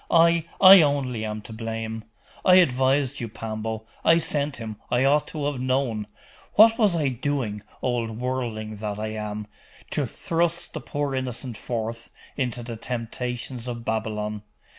[0.09, 2.05] I, I only am to blame.
[2.43, 3.85] I advised you, Pambo!
[4.03, 6.07] I sent him I ought to have known
[6.53, 9.45] what was I doing, old worldling that I am,
[9.91, 14.41] to thrust the poor innocent forth into the temptations of Babylon?